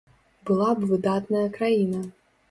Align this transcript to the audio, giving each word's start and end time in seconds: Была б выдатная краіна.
Была 0.49 0.69
б 0.79 0.87
выдатная 0.91 1.43
краіна. 1.59 2.01